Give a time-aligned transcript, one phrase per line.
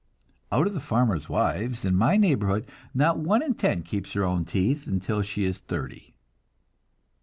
[0.51, 4.45] Out of the farmers' wives in my neighborhood, not one in ten keeps her own
[4.45, 6.15] teeth until she is thirty."